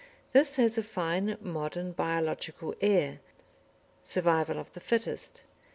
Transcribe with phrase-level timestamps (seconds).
[0.33, 3.19] This has a fine, modern, biological air
[4.01, 5.43] ("Survival of the Fittest").